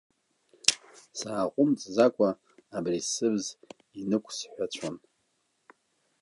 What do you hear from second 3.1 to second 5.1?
сыбз инықәсҳәацәон.